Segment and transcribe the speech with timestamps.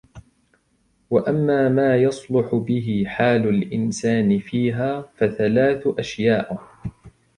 [1.09, 6.67] وَأَمَّا مَا يَصْلُحُ بِهِ حَالُ الْإِنْسَانِ فِيهَا فَثَلَاثَةُ أَشْيَاءَ